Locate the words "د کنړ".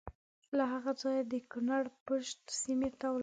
1.31-1.83